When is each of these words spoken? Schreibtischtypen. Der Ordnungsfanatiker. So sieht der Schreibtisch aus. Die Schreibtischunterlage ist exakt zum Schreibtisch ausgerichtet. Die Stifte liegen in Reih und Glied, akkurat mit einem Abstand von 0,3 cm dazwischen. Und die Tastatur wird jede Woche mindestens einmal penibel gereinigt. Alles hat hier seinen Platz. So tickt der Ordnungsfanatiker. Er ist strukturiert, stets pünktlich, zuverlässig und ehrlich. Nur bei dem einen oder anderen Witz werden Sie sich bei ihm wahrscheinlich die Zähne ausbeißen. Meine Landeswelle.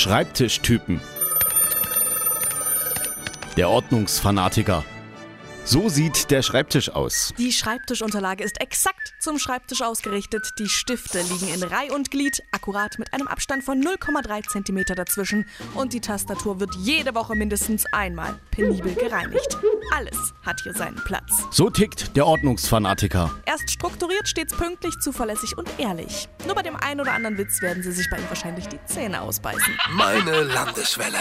Schreibtischtypen. 0.00 0.98
Der 3.58 3.68
Ordnungsfanatiker. 3.68 4.82
So 5.64 5.88
sieht 5.88 6.30
der 6.30 6.42
Schreibtisch 6.42 6.88
aus. 6.90 7.32
Die 7.38 7.52
Schreibtischunterlage 7.52 8.42
ist 8.42 8.60
exakt 8.60 9.14
zum 9.20 9.38
Schreibtisch 9.38 9.82
ausgerichtet. 9.82 10.50
Die 10.58 10.68
Stifte 10.68 11.20
liegen 11.20 11.48
in 11.54 11.62
Reih 11.62 11.92
und 11.94 12.10
Glied, 12.10 12.42
akkurat 12.50 12.98
mit 12.98 13.12
einem 13.12 13.28
Abstand 13.28 13.62
von 13.62 13.80
0,3 13.80 14.64
cm 14.64 14.96
dazwischen. 14.96 15.46
Und 15.74 15.92
die 15.92 16.00
Tastatur 16.00 16.58
wird 16.58 16.74
jede 16.76 17.14
Woche 17.14 17.36
mindestens 17.36 17.84
einmal 17.92 18.34
penibel 18.50 18.94
gereinigt. 18.94 19.58
Alles 19.96 20.32
hat 20.44 20.60
hier 20.62 20.74
seinen 20.74 20.96
Platz. 21.04 21.30
So 21.52 21.70
tickt 21.70 22.16
der 22.16 22.26
Ordnungsfanatiker. 22.26 23.30
Er 23.44 23.54
ist 23.54 23.70
strukturiert, 23.70 24.26
stets 24.26 24.54
pünktlich, 24.54 24.94
zuverlässig 25.00 25.56
und 25.56 25.68
ehrlich. 25.78 26.28
Nur 26.46 26.54
bei 26.54 26.62
dem 26.62 26.76
einen 26.76 27.00
oder 27.00 27.12
anderen 27.12 27.38
Witz 27.38 27.62
werden 27.62 27.82
Sie 27.82 27.92
sich 27.92 28.08
bei 28.10 28.16
ihm 28.18 28.28
wahrscheinlich 28.28 28.66
die 28.66 28.80
Zähne 28.86 29.20
ausbeißen. 29.20 29.78
Meine 29.92 30.42
Landeswelle. 30.42 31.20